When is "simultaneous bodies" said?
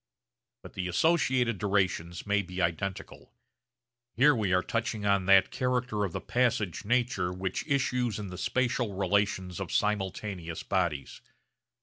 9.71-11.21